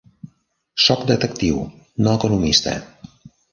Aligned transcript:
Soc 0.85 1.03
detectiu, 1.11 1.61
no 2.07 2.17
economista. 2.21 2.77